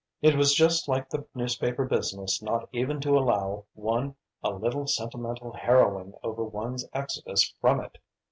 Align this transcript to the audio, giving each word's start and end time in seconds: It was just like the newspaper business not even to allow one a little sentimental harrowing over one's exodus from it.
It 0.19 0.35
was 0.35 0.55
just 0.55 0.87
like 0.87 1.11
the 1.11 1.27
newspaper 1.35 1.85
business 1.85 2.41
not 2.41 2.67
even 2.71 2.99
to 3.01 3.19
allow 3.19 3.65
one 3.75 4.15
a 4.41 4.49
little 4.49 4.87
sentimental 4.87 5.53
harrowing 5.53 6.15
over 6.23 6.43
one's 6.43 6.87
exodus 6.91 7.53
from 7.61 7.81
it. 7.81 7.99